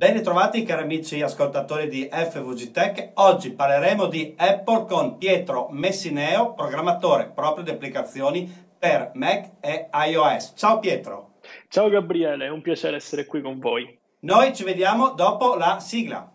Ben 0.00 0.14
ritrovati 0.14 0.62
cari 0.62 0.84
amici 0.84 1.20
ascoltatori 1.20 1.86
di 1.86 2.08
FVG 2.10 2.70
Tech. 2.70 3.10
Oggi 3.16 3.50
parleremo 3.50 4.06
di 4.06 4.32
Apple 4.34 4.86
con 4.86 5.18
Pietro 5.18 5.68
Messineo, 5.72 6.54
programmatore 6.54 7.30
proprio 7.34 7.64
di 7.64 7.70
applicazioni 7.70 8.50
per 8.78 9.10
Mac 9.12 9.56
e 9.60 9.90
iOS. 9.92 10.54
Ciao 10.56 10.78
Pietro. 10.78 11.32
Ciao 11.68 11.90
Gabriele, 11.90 12.46
è 12.46 12.48
un 12.48 12.62
piacere 12.62 12.96
essere 12.96 13.26
qui 13.26 13.42
con 13.42 13.58
voi. 13.58 13.94
Noi 14.20 14.54
ci 14.54 14.64
vediamo 14.64 15.10
dopo 15.10 15.56
la 15.56 15.80
sigla. 15.80 16.32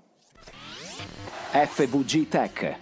FVG 1.50 2.27
Tech. 2.27 2.75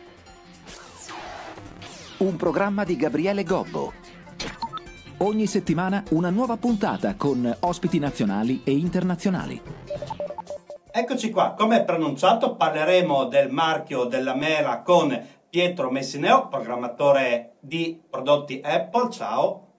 Un 2.18 2.36
programma 2.36 2.84
di 2.84 2.98
Gabriele 2.98 3.46
Gobbo. 3.46 3.94
Ogni 5.20 5.48
settimana 5.48 6.04
una 6.10 6.30
nuova 6.30 6.58
puntata 6.58 7.16
con 7.16 7.56
ospiti 7.62 8.00
nazionali 8.00 8.64
e 8.66 8.72
internazionali. 8.72 9.62
Eccoci 10.96 11.32
qua, 11.32 11.56
come 11.58 11.84
pronunciato 11.84 12.54
parleremo 12.54 13.24
del 13.24 13.50
marchio 13.50 14.04
della 14.04 14.36
mela 14.36 14.84
con 14.84 15.28
Pietro 15.50 15.90
Messineo, 15.90 16.48
programmatore 16.50 17.54
di 17.62 18.00
prodotti 18.08 18.62
Apple. 18.64 19.10
Ciao. 19.10 19.70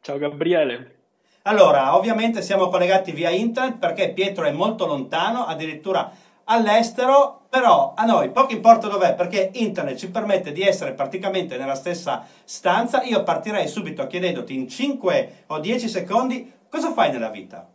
Ciao 0.00 0.18
Gabriele. 0.18 0.98
Allora, 1.42 1.96
ovviamente 1.96 2.42
siamo 2.42 2.68
collegati 2.68 3.10
via 3.10 3.30
internet 3.30 3.78
perché 3.78 4.12
Pietro 4.12 4.44
è 4.44 4.52
molto 4.52 4.86
lontano, 4.86 5.46
addirittura 5.46 6.08
all'estero, 6.44 7.46
però 7.50 7.94
a 7.96 8.04
noi 8.04 8.30
poco 8.30 8.52
importa 8.52 8.86
dov'è 8.86 9.16
perché 9.16 9.50
internet 9.54 9.96
ci 9.96 10.12
permette 10.12 10.52
di 10.52 10.62
essere 10.62 10.92
praticamente 10.92 11.56
nella 11.56 11.74
stessa 11.74 12.24
stanza. 12.44 13.02
Io 13.02 13.24
partirei 13.24 13.66
subito 13.66 14.06
chiedendoti 14.06 14.54
in 14.54 14.68
5 14.68 15.44
o 15.48 15.58
10 15.58 15.88
secondi 15.88 16.52
cosa 16.68 16.92
fai 16.92 17.10
nella 17.10 17.30
vita. 17.30 17.66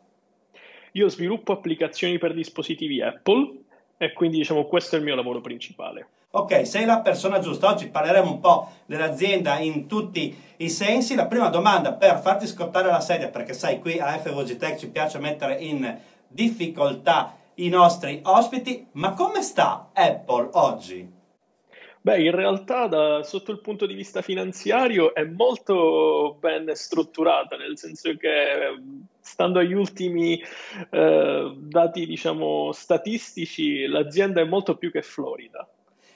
Io 0.95 1.09
sviluppo 1.09 1.51
applicazioni 1.51 2.17
per 2.17 2.33
dispositivi 2.33 3.01
Apple 3.01 3.63
e 3.97 4.13
quindi 4.13 4.37
diciamo 4.37 4.63
questo 4.65 4.95
è 4.95 4.99
il 4.99 5.03
mio 5.03 5.15
lavoro 5.15 5.41
principale. 5.41 6.07
Ok, 6.31 6.65
sei 6.65 6.85
la 6.85 7.01
persona 7.01 7.39
giusta. 7.39 7.69
Oggi 7.69 7.89
parleremo 7.89 8.31
un 8.31 8.39
po' 8.39 8.69
dell'azienda 8.85 9.59
in 9.59 9.87
tutti 9.87 10.33
i 10.57 10.69
sensi. 10.69 11.15
La 11.15 11.27
prima 11.27 11.49
domanda 11.49 11.93
per 11.93 12.19
farti 12.19 12.47
scottare 12.47 12.87
la 12.87 13.01
sedia, 13.01 13.27
perché 13.27 13.53
sai, 13.53 13.79
qui 13.79 13.99
a 13.99 14.17
FVG 14.17 14.55
Tech 14.55 14.77
ci 14.77 14.89
piace 14.89 15.19
mettere 15.19 15.55
in 15.55 15.97
difficoltà 16.27 17.39
i 17.55 17.67
nostri 17.67 18.21
ospiti, 18.23 18.87
ma 18.93 19.13
come 19.13 19.41
sta 19.41 19.89
Apple 19.93 20.49
oggi? 20.53 21.11
Beh, 21.99 22.21
in 22.21 22.31
realtà 22.31 22.87
da, 22.87 23.23
sotto 23.23 23.51
il 23.51 23.59
punto 23.59 23.85
di 23.85 23.95
vista 23.95 24.21
finanziario 24.21 25.13
è 25.13 25.23
molto 25.25 26.37
ben 26.39 26.69
strutturata, 26.73 27.57
nel 27.57 27.77
senso 27.77 28.15
che 28.15 28.77
stando 29.25 29.57
agli 29.57 29.73
ultimi 29.73 30.39
eh, 30.91 31.53
dati, 31.57 32.05
diciamo, 32.05 32.71
statistici, 32.71 33.87
l'azienda 33.87 34.39
è 34.39 34.45
molto 34.45 34.77
più 34.77 34.91
che 34.91 35.01
florida. 35.01 35.67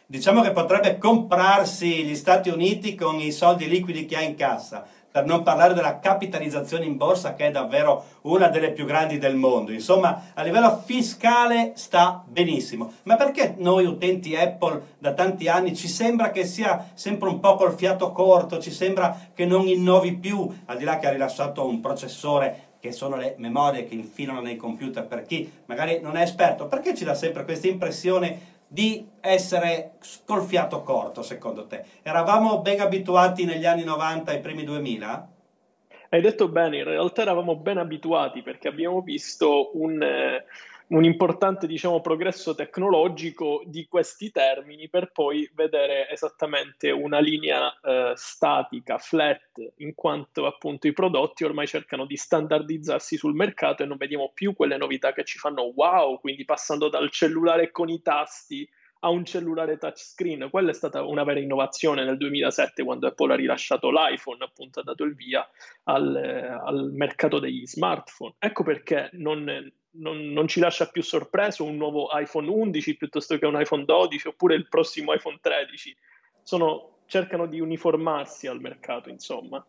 Diciamo 0.06 0.42
che 0.42 0.52
potrebbe 0.52 0.98
comprarsi 1.00 2.04
gli 2.04 2.16
Stati 2.16 2.50
Uniti 2.50 2.94
con 2.96 3.20
i 3.20 3.32
soldi 3.32 3.68
liquidi 3.68 4.06
che 4.06 4.16
ha 4.16 4.22
in 4.22 4.36
cassa 4.36 4.88
per 5.12 5.26
non 5.26 5.42
parlare 5.42 5.74
della 5.74 6.00
capitalizzazione 6.00 6.86
in 6.86 6.98
borsa 6.98 7.34
che 7.34 7.48
è 7.48 7.52
davvero 7.52 8.06
una 8.22 8.48
delle 8.48 8.72
più 8.72 8.86
grandi 8.86 9.18
del 9.18 9.36
mondo. 9.36 9.72
Insomma, 9.72 10.32
a 10.36 10.44
livello 10.44 10.82
fiscale 10.86 11.74
sta 11.76 12.24
benissimo. 12.28 12.94
Ma 13.04 13.16
perché 13.16 13.56
noi 13.58 13.86
utenti 13.86 14.36
Apple 14.36 14.98
da 15.00 15.14
tanti 15.14 15.48
anni 15.48 15.76
ci 15.76 15.88
sembra 15.88 16.30
che 16.30 16.46
sia 16.46 16.92
sempre 16.94 17.28
un 17.28 17.40
po' 17.40 17.56
col 17.56 17.74
fiato 17.74 18.12
corto, 18.12 18.60
ci 18.60 18.72
sembra 18.72 19.30
che 19.34 19.46
non 19.46 19.68
innovi 19.68 20.16
più, 20.16 20.48
al 20.66 20.78
di 20.78 20.84
là 20.84 21.00
che 21.00 21.08
ha 21.08 21.12
rilasciato 21.12 21.66
un 21.66 21.80
processore 21.80 22.69
che 22.80 22.92
sono 22.92 23.16
le 23.16 23.36
memorie 23.38 23.86
che 23.86 23.96
infilano 23.96 24.42
nei 24.42 24.56
computer 24.56 25.06
per 25.06 25.24
chi 25.24 25.52
magari 25.66 26.00
non 26.02 26.16
è 26.16 26.22
esperto, 26.22 26.68
perché 26.68 26.96
ci 26.96 27.04
dà 27.04 27.14
sempre 27.14 27.44
questa 27.44 27.68
impressione 27.68 28.58
di 28.68 29.08
essere 29.20 29.94
col 30.26 30.44
fiato 30.44 30.84
corto, 30.84 31.24
secondo 31.24 31.66
te? 31.66 31.84
Eravamo 32.04 32.62
ben 32.62 32.80
abituati 32.80 33.44
negli 33.44 33.66
anni 33.66 33.84
90 33.84 34.32
e 34.32 34.40
primi 34.40 34.64
2000? 34.64 35.30
Hai 36.12 36.22
detto 36.22 36.48
bene, 36.48 36.78
in 36.78 36.84
realtà 36.86 37.22
eravamo 37.22 37.56
ben 37.56 37.78
abituati 37.78 38.42
perché 38.42 38.68
abbiamo 38.68 39.02
visto 39.02 39.72
un, 39.74 40.02
eh, 40.02 40.46
un 40.90 41.04
importante 41.04 41.68
diciamo, 41.68 42.02
progresso 42.02 42.56
tecnologico 42.56 43.62
di 43.66 43.86
questi 43.88 44.32
termini 44.32 44.90
per 44.90 45.12
poi 45.12 45.50
vedere 45.54 46.10
esattamente 46.10 46.90
una 46.90 47.20
linea 47.20 47.72
eh, 47.80 48.14
statica, 48.16 48.98
flat, 48.98 49.74
in 49.78 49.94
quanto 49.94 50.46
appunto 50.48 50.88
i 50.88 50.94
prodotti 50.94 51.44
ormai 51.44 51.68
cercano 51.68 52.06
di 52.06 52.16
standardizzarsi 52.16 53.18
sul 53.18 53.36
mercato 53.36 53.84
e 53.84 53.86
non 53.86 53.98
vediamo 53.98 54.32
più 54.34 54.56
quelle 54.56 54.78
novità 54.78 55.14
che 55.14 55.26
ci 55.26 55.38
fanno 55.38 55.72
wow, 55.76 56.20
quindi 56.20 56.44
passando 56.46 56.90
dal 56.90 57.12
cellulare 57.12 57.70
con 57.72 57.90
i 57.90 58.02
tasti 58.02 58.68
a 59.02 59.10
un 59.10 59.24
cellulare 59.26 59.78
touchscreen. 59.78 60.50
Quella 60.50 60.72
è 60.72 60.74
stata 60.74 61.04
una 61.04 61.24
vera 61.24 61.40
innovazione 61.40 62.04
nel 62.04 62.18
2007 62.18 62.84
quando 62.84 63.08
Apple 63.08 63.34
ha 63.34 63.36
rilasciato 63.36 63.92
l'iPhone, 63.92 64.44
appunto 64.44 64.80
ha 64.80 64.84
dato 64.84 65.04
il 65.04 65.16
via 65.16 65.48
al, 65.84 66.16
al 66.16 66.92
mercato 66.94 67.40
degli 67.40 67.66
smartphone. 67.66 68.36
Ecco 68.40 68.64
perché 68.64 69.10
non, 69.14 69.72
non, 69.92 70.18
non, 70.32 70.48
ci 70.48 70.60
lascia 70.60 70.88
più 70.88 71.02
sorpreso 71.02 71.64
un 71.64 71.76
nuovo 71.76 72.10
iPhone 72.14 72.50
11 72.50 72.98
piuttosto 72.98 73.38
che 73.38 73.46
un 73.46 73.60
iPhone 73.60 73.86
12 73.86 74.28
oppure 74.28 74.56
il 74.56 74.68
prossimo 74.68 75.14
iPhone 75.14 75.40
13. 75.42 75.96
Sono, 76.44 76.98
cercano 77.06 77.48
di 77.48 77.60
uniformarsi 77.60 78.48
al 78.48 78.60
mercato, 78.60 79.10
insomma. 79.10 79.64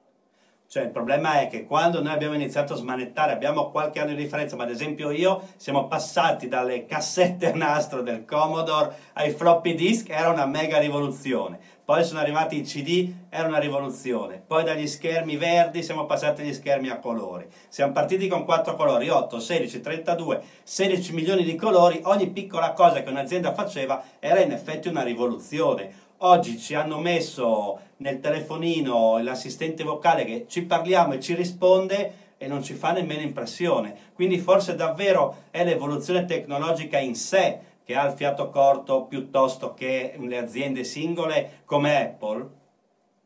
Cioè, 0.71 0.85
il 0.85 0.91
problema 0.91 1.41
è 1.41 1.49
che 1.49 1.65
quando 1.65 2.01
noi 2.01 2.13
abbiamo 2.13 2.35
iniziato 2.35 2.75
a 2.75 2.77
smanettare, 2.77 3.33
abbiamo 3.33 3.73
qualche 3.73 3.99
anno 3.99 4.11
di 4.15 4.23
differenza, 4.23 4.55
ma 4.55 4.63
ad 4.63 4.71
esempio 4.71 5.11
io 5.11 5.49
siamo 5.57 5.89
passati 5.89 6.47
dalle 6.47 6.87
cassette 6.87 7.51
a 7.51 7.57
nastro 7.57 8.03
del 8.03 8.25
Commodore 8.25 8.95
ai 9.15 9.33
floppy 9.33 9.75
disk, 9.75 10.11
era 10.11 10.31
una 10.31 10.47
mega 10.47 10.79
rivoluzione. 10.79 11.59
Poi 11.91 12.05
sono 12.05 12.21
arrivati 12.21 12.57
i 12.57 12.63
CD, 12.63 13.13
era 13.31 13.49
una 13.49 13.59
rivoluzione. 13.59 14.41
Poi 14.47 14.63
dagli 14.63 14.87
schermi 14.87 15.37
verdi 15.37 15.83
siamo 15.83 16.07
passati 16.07 16.43
agli 16.43 16.55
schermi 16.55 16.89
a 16.89 17.01
colori. 17.01 17.49
Siamo 17.69 17.91
partiti 17.91 18.29
con 18.29 18.45
quattro 18.45 18.77
colori, 18.77 19.09
8, 19.09 19.41
16, 19.41 19.81
32, 19.81 20.41
16 20.63 21.13
milioni 21.13 21.43
di 21.43 21.57
colori. 21.57 21.99
Ogni 22.05 22.29
piccola 22.29 22.75
cosa 22.75 23.03
che 23.03 23.11
un'azienda 23.11 23.55
faceva 23.55 24.05
era 24.21 24.39
in 24.39 24.53
effetti 24.53 24.87
una 24.87 25.03
rivoluzione 25.03 26.09
oggi 26.23 26.59
ci 26.59 26.75
hanno 26.75 26.99
messo 26.99 27.81
nel 27.97 28.21
telefonino 28.21 29.19
l'assistente 29.23 29.83
vocale 29.83 30.25
che 30.25 30.45
ci 30.49 30.63
parliamo 30.63 31.15
e 31.15 31.21
ci 31.21 31.35
risponde 31.35 32.13
e 32.37 32.47
non 32.47 32.63
ci 32.63 32.75
fa 32.75 32.93
nemmeno 32.93 33.23
impressione. 33.23 33.97
Quindi 34.15 34.39
forse 34.39 34.75
davvero 34.75 35.45
è 35.51 35.65
l'evoluzione 35.65 36.25
tecnologica 36.25 36.99
in 36.99 37.15
sé 37.15 37.59
che 37.91 37.97
ha 37.97 38.07
il 38.07 38.17
fiato 38.17 38.51
corto 38.51 39.07
piuttosto 39.07 39.75
che 39.75 40.15
le 40.17 40.39
aziende 40.39 40.85
singole 40.85 41.63
come 41.65 42.01
Apple? 42.01 42.49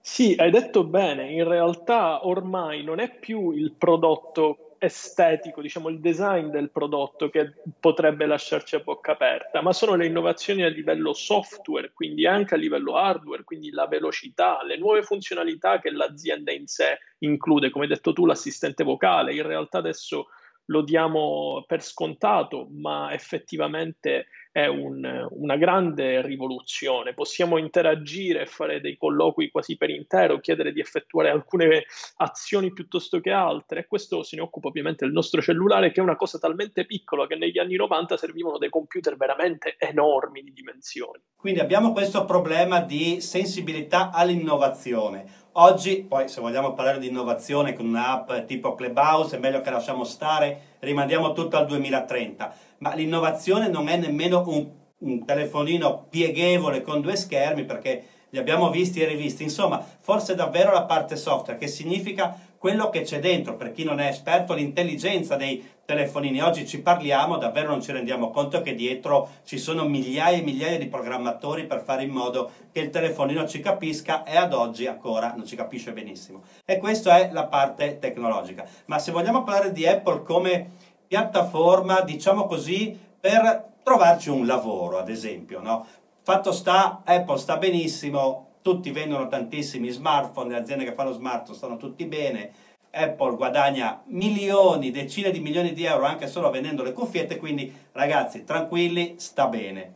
Sì, 0.00 0.34
hai 0.38 0.50
detto 0.50 0.84
bene, 0.84 1.30
in 1.30 1.46
realtà 1.46 2.26
ormai 2.26 2.82
non 2.82 2.98
è 2.98 3.14
più 3.14 3.50
il 3.50 3.72
prodotto 3.72 4.76
estetico, 4.78 5.60
diciamo 5.60 5.90
il 5.90 6.00
design 6.00 6.46
del 6.46 6.70
prodotto 6.70 7.28
che 7.28 7.52
potrebbe 7.78 8.24
lasciarci 8.24 8.76
a 8.76 8.80
bocca 8.80 9.12
aperta, 9.12 9.60
ma 9.60 9.74
sono 9.74 9.96
le 9.96 10.06
innovazioni 10.06 10.62
a 10.62 10.68
livello 10.68 11.12
software, 11.12 11.92
quindi 11.92 12.26
anche 12.26 12.54
a 12.54 12.58
livello 12.58 12.96
hardware, 12.96 13.44
quindi 13.44 13.70
la 13.70 13.86
velocità, 13.86 14.62
le 14.62 14.78
nuove 14.78 15.02
funzionalità 15.02 15.78
che 15.78 15.90
l'azienda 15.90 16.52
in 16.52 16.66
sé 16.66 17.00
include, 17.18 17.68
come 17.68 17.84
hai 17.84 17.90
detto 17.90 18.14
tu, 18.14 18.24
l'assistente 18.24 18.82
vocale, 18.82 19.34
in 19.34 19.46
realtà 19.46 19.76
adesso 19.76 20.28
lo 20.66 20.82
diamo 20.82 21.64
per 21.66 21.82
scontato, 21.82 22.68
ma 22.70 23.12
effettivamente 23.12 24.28
è 24.54 24.66
un, 24.66 25.26
una 25.30 25.56
grande 25.56 26.22
rivoluzione. 26.22 27.12
Possiamo 27.12 27.58
interagire, 27.58 28.46
fare 28.46 28.80
dei 28.80 28.96
colloqui 28.96 29.50
quasi 29.50 29.76
per 29.76 29.90
intero, 29.90 30.38
chiedere 30.38 30.72
di 30.72 30.78
effettuare 30.78 31.28
alcune 31.28 31.86
azioni 32.18 32.72
piuttosto 32.72 33.18
che 33.18 33.32
altre 33.32 33.80
e 33.80 33.86
questo 33.88 34.22
se 34.22 34.36
ne 34.36 34.42
occupa 34.42 34.68
ovviamente 34.68 35.04
il 35.04 35.10
nostro 35.10 35.42
cellulare 35.42 35.90
che 35.90 35.98
è 35.98 36.04
una 36.04 36.14
cosa 36.14 36.38
talmente 36.38 36.86
piccola 36.86 37.26
che 37.26 37.34
negli 37.34 37.58
anni 37.58 37.74
90 37.74 38.16
servivano 38.16 38.56
dei 38.56 38.68
computer 38.68 39.16
veramente 39.16 39.74
enormi 39.76 40.40
di 40.44 40.52
dimensioni. 40.52 41.20
Quindi 41.34 41.58
abbiamo 41.58 41.90
questo 41.90 42.24
problema 42.24 42.80
di 42.80 43.20
sensibilità 43.20 44.12
all'innovazione. 44.12 45.42
Oggi, 45.56 46.02
poi 46.02 46.28
se 46.28 46.40
vogliamo 46.40 46.72
parlare 46.72 46.98
di 46.98 47.06
innovazione 47.06 47.74
con 47.74 47.86
un'app 47.86 48.32
tipo 48.46 48.74
Clubhouse, 48.74 49.36
è 49.36 49.38
meglio 49.38 49.60
che 49.60 49.70
lasciamo 49.70 50.02
stare, 50.02 50.76
rimandiamo 50.80 51.32
tutto 51.32 51.56
al 51.56 51.66
2030 51.66 52.54
ma 52.78 52.94
l'innovazione 52.94 53.68
non 53.68 53.88
è 53.88 53.96
nemmeno 53.96 54.42
un, 54.46 54.68
un 54.98 55.24
telefonino 55.24 56.06
pieghevole 56.10 56.82
con 56.82 57.00
due 57.00 57.16
schermi 57.16 57.64
perché 57.64 58.04
li 58.28 58.38
abbiamo 58.38 58.68
visti 58.68 59.00
e 59.00 59.06
rivisti. 59.06 59.42
Insomma, 59.42 59.82
forse 60.00 60.34
davvero 60.34 60.72
la 60.72 60.84
parte 60.84 61.16
software, 61.16 61.58
che 61.58 61.68
significa 61.68 62.36
quello 62.64 62.88
che 62.88 63.02
c'è 63.02 63.20
dentro, 63.20 63.56
per 63.56 63.72
chi 63.72 63.84
non 63.84 64.00
è 64.00 64.06
esperto, 64.06 64.54
l'intelligenza 64.54 65.36
dei 65.36 65.62
telefonini. 65.84 66.40
Oggi 66.40 66.66
ci 66.66 66.80
parliamo, 66.80 67.36
davvero 67.36 67.68
non 67.68 67.82
ci 67.82 67.92
rendiamo 67.92 68.30
conto 68.30 68.62
che 68.62 68.74
dietro 68.74 69.28
ci 69.44 69.58
sono 69.58 69.86
migliaia 69.86 70.38
e 70.38 70.40
migliaia 70.40 70.78
di 70.78 70.86
programmatori 70.86 71.66
per 71.66 71.82
fare 71.82 72.04
in 72.04 72.10
modo 72.10 72.50
che 72.72 72.80
il 72.80 72.88
telefonino 72.88 73.46
ci 73.46 73.60
capisca 73.60 74.22
e 74.22 74.38
ad 74.38 74.54
oggi 74.54 74.86
ancora 74.86 75.34
non 75.36 75.44
ci 75.44 75.56
capisce 75.56 75.92
benissimo. 75.92 76.42
E 76.64 76.78
questa 76.78 77.18
è 77.18 77.28
la 77.32 77.44
parte 77.44 77.98
tecnologica. 77.98 78.64
Ma 78.86 78.98
se 78.98 79.12
vogliamo 79.12 79.44
parlare 79.44 79.70
di 79.70 79.86
Apple 79.86 80.22
come 80.22 80.70
piattaforma, 81.06 82.00
diciamo 82.00 82.46
così, 82.46 82.98
per 83.20 83.72
trovarci 83.82 84.30
un 84.30 84.46
lavoro, 84.46 84.96
ad 84.96 85.10
esempio. 85.10 85.60
No? 85.60 85.84
Fatto 86.22 86.50
sta, 86.50 87.02
Apple 87.04 87.36
sta 87.36 87.58
benissimo, 87.58 88.53
tutti 88.64 88.92
vendono 88.92 89.28
tantissimi 89.28 89.90
smartphone, 89.90 90.48
le 90.48 90.56
aziende 90.56 90.86
che 90.86 90.94
fanno 90.94 91.12
smartphone 91.12 91.54
stanno 91.54 91.76
tutti 91.76 92.06
bene, 92.06 92.50
Apple 92.90 93.36
guadagna 93.36 94.02
milioni, 94.06 94.90
decine 94.90 95.30
di 95.30 95.40
milioni 95.40 95.74
di 95.74 95.84
euro 95.84 96.06
anche 96.06 96.26
solo 96.26 96.48
vendendo 96.48 96.82
le 96.82 96.94
cuffiette, 96.94 97.36
quindi 97.36 97.70
ragazzi 97.92 98.44
tranquilli, 98.44 99.16
sta 99.18 99.48
bene. 99.48 99.92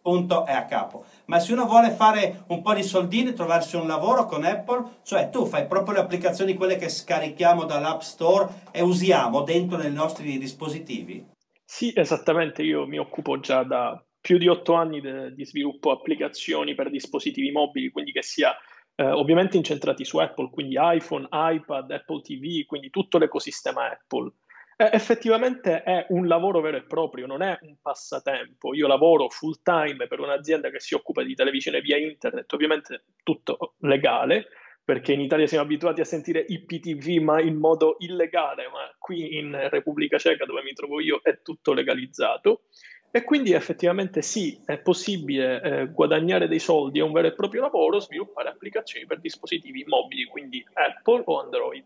Punto 0.00 0.46
è 0.46 0.52
a 0.52 0.64
capo. 0.64 1.04
Ma 1.26 1.38
se 1.40 1.52
uno 1.52 1.66
vuole 1.66 1.90
fare 1.90 2.44
un 2.46 2.62
po' 2.62 2.72
di 2.72 2.82
soldini, 2.82 3.34
trovarsi 3.34 3.76
un 3.76 3.86
lavoro 3.86 4.24
con 4.24 4.44
Apple, 4.44 5.00
cioè 5.02 5.28
tu 5.28 5.44
fai 5.44 5.66
proprio 5.66 5.96
le 5.96 6.00
applicazioni 6.00 6.54
quelle 6.54 6.76
che 6.76 6.88
scarichiamo 6.88 7.64
dall'App 7.64 8.00
Store 8.00 8.48
e 8.70 8.80
usiamo 8.80 9.42
dentro 9.42 9.76
nei 9.76 9.92
nostri 9.92 10.38
dispositivi? 10.38 11.22
Sì, 11.66 11.92
esattamente, 11.94 12.62
io 12.62 12.86
mi 12.86 12.96
occupo 12.96 13.40
già 13.40 13.62
da 13.62 14.02
più 14.26 14.38
di 14.38 14.48
otto 14.48 14.72
anni 14.72 15.00
de- 15.00 15.32
di 15.32 15.46
sviluppo 15.46 15.92
applicazioni 15.92 16.74
per 16.74 16.90
dispositivi 16.90 17.52
mobili, 17.52 17.90
quindi 17.90 18.10
che 18.10 18.22
sia 18.22 18.52
eh, 18.96 19.04
ovviamente 19.08 19.56
incentrati 19.56 20.04
su 20.04 20.18
Apple, 20.18 20.50
quindi 20.50 20.74
iPhone, 20.76 21.28
iPad, 21.30 21.92
Apple 21.92 22.22
TV, 22.22 22.64
quindi 22.66 22.90
tutto 22.90 23.18
l'ecosistema 23.18 23.88
Apple. 23.88 24.32
Eh, 24.78 24.90
effettivamente 24.92 25.84
è 25.84 26.06
un 26.08 26.26
lavoro 26.26 26.60
vero 26.60 26.76
e 26.76 26.82
proprio, 26.82 27.24
non 27.26 27.40
è 27.40 27.56
un 27.60 27.76
passatempo. 27.80 28.74
Io 28.74 28.88
lavoro 28.88 29.28
full 29.28 29.60
time 29.62 30.08
per 30.08 30.18
un'azienda 30.18 30.70
che 30.70 30.80
si 30.80 30.96
occupa 30.96 31.22
di 31.22 31.36
televisione 31.36 31.80
via 31.80 31.96
internet, 31.96 32.52
ovviamente 32.52 33.04
tutto 33.22 33.76
legale, 33.82 34.48
perché 34.84 35.12
in 35.12 35.20
Italia 35.20 35.46
siamo 35.46 35.62
abituati 35.62 36.00
a 36.00 36.04
sentire 36.04 36.44
IPTV 36.48 37.22
ma 37.22 37.40
in 37.40 37.58
modo 37.58 37.94
illegale, 38.00 38.68
ma 38.72 38.92
qui 38.98 39.36
in 39.36 39.68
Repubblica 39.70 40.18
Ceca 40.18 40.44
dove 40.44 40.64
mi 40.64 40.72
trovo 40.72 40.98
io 40.98 41.20
è 41.22 41.42
tutto 41.42 41.72
legalizzato. 41.72 42.62
E 43.10 43.24
quindi 43.24 43.52
effettivamente 43.52 44.20
sì, 44.20 44.60
è 44.64 44.78
possibile 44.78 45.62
eh, 45.62 45.86
guadagnare 45.86 46.48
dei 46.48 46.58
soldi, 46.58 46.98
è 46.98 47.02
un 47.02 47.12
vero 47.12 47.28
e 47.28 47.34
proprio 47.34 47.62
lavoro, 47.62 47.98
sviluppare 47.98 48.50
applicazioni 48.50 49.06
per 49.06 49.20
dispositivi 49.20 49.84
mobili, 49.86 50.24
quindi 50.24 50.64
Apple 50.74 51.22
o 51.24 51.40
Android. 51.40 51.84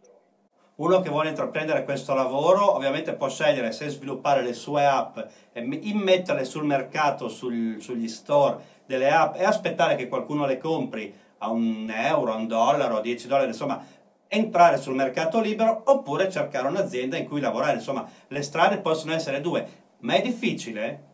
Uno 0.81 1.01
che 1.01 1.11
vuole 1.11 1.29
intraprendere 1.29 1.85
questo 1.85 2.15
lavoro 2.15 2.75
ovviamente 2.75 3.13
può 3.13 3.29
scegliere 3.29 3.71
se 3.71 3.89
sviluppare 3.91 4.43
le 4.43 4.55
sue 4.55 4.87
app 4.87 5.19
e 5.53 5.61
immetterle 5.61 6.45
sul 6.45 6.65
mercato, 6.65 7.29
sul, 7.29 7.77
sugli 7.81 8.09
store 8.09 8.79
delle 8.87 9.11
app 9.11 9.37
e 9.37 9.45
aspettare 9.45 9.95
che 9.95 10.09
qualcuno 10.09 10.47
le 10.47 10.57
compri 10.57 11.15
a 11.39 11.51
un 11.51 11.93
euro, 11.95 12.33
a 12.33 12.37
un 12.37 12.47
dollaro, 12.47 12.97
a 12.97 13.01
10 13.03 13.29
dollari, 13.29 13.49
insomma, 13.49 13.85
entrare 14.27 14.79
sul 14.79 14.95
mercato 14.95 15.41
libero 15.41 15.83
oppure 15.85 16.31
cercare 16.31 16.69
un'azienda 16.69 17.19
in 17.19 17.29
cui 17.29 17.41
lavorare. 17.41 17.75
Insomma, 17.75 18.09
le 18.29 18.43
strade 18.43 18.79
possono 18.79 19.13
essere 19.13 19.43
due, 19.43 19.69
ma 19.99 20.15
è 20.15 20.23
difficile? 20.23 21.09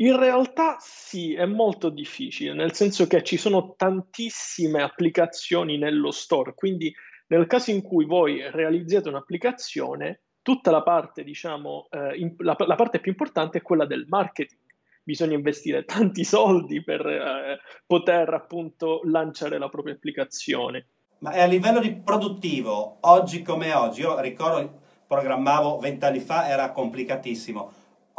In 0.00 0.18
realtà 0.18 0.76
sì, 0.80 1.34
è 1.34 1.44
molto 1.44 1.90
difficile, 1.90 2.54
nel 2.54 2.72
senso 2.72 3.06
che 3.06 3.22
ci 3.22 3.36
sono 3.36 3.74
tantissime 3.76 4.82
applicazioni 4.82 5.76
nello 5.76 6.10
store, 6.10 6.54
quindi 6.54 6.94
nel 7.26 7.46
caso 7.46 7.70
in 7.70 7.82
cui 7.82 8.06
voi 8.06 8.40
realizziate 8.50 9.10
un'applicazione, 9.10 10.22
tutta 10.40 10.70
la 10.70 10.82
parte, 10.82 11.22
diciamo, 11.22 11.88
eh, 11.90 12.16
in, 12.16 12.34
la, 12.38 12.56
la 12.58 12.74
parte 12.76 12.98
più 12.98 13.10
importante 13.10 13.58
è 13.58 13.62
quella 13.62 13.84
del 13.84 14.06
marketing 14.08 14.58
bisogna 15.02 15.34
investire 15.34 15.84
tanti 15.86 16.24
soldi 16.24 16.82
per 16.82 17.04
eh, 17.04 17.58
poter 17.86 18.32
appunto 18.32 19.00
lanciare 19.04 19.58
la 19.58 19.68
propria 19.68 19.94
applicazione. 19.94 20.86
Ma 21.18 21.30
a 21.30 21.44
livello 21.44 21.80
di 21.80 21.94
produttivo, 21.94 22.98
oggi 23.00 23.42
come 23.42 23.74
oggi, 23.74 24.00
io 24.00 24.18
ricordo, 24.20 24.80
programmavo 25.06 25.78
vent'anni 25.78 26.20
fa, 26.20 26.48
era 26.48 26.70
complicatissimo. 26.70 27.72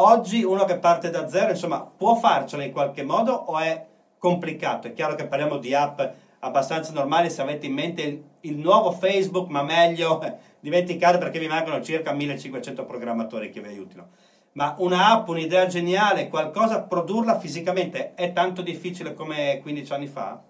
Oggi 0.03 0.43
uno 0.43 0.65
che 0.65 0.79
parte 0.79 1.11
da 1.11 1.29
zero, 1.29 1.51
insomma, 1.51 1.81
può 1.81 2.15
farcela 2.15 2.63
in 2.63 2.71
qualche 2.71 3.03
modo 3.03 3.33
o 3.33 3.59
è 3.59 3.85
complicato? 4.17 4.87
È 4.87 4.93
chiaro 4.93 5.13
che 5.13 5.27
parliamo 5.27 5.57
di 5.57 5.75
app 5.75 6.01
abbastanza 6.39 6.91
normali 6.91 7.29
se 7.29 7.43
avete 7.43 7.67
in 7.67 7.73
mente 7.73 8.01
il, 8.01 8.23
il 8.41 8.57
nuovo 8.57 8.91
Facebook, 8.91 9.49
ma 9.49 9.61
meglio 9.61 10.19
dimenticate 10.59 11.19
perché 11.19 11.37
vi 11.37 11.47
mancano 11.47 11.83
circa 11.83 12.13
1500 12.13 12.83
programmatori 12.83 13.51
che 13.51 13.61
vi 13.61 13.67
aiutino 13.67 14.07
ma 14.53 14.75
un'app, 14.79 15.29
un'idea 15.29 15.65
geniale, 15.65 16.27
qualcosa, 16.27 16.81
produrla 16.81 17.39
fisicamente 17.39 18.15
è 18.15 18.33
tanto 18.33 18.61
difficile 18.61 19.13
come 19.13 19.59
15 19.61 19.93
anni 19.93 20.07
fa? 20.07 20.41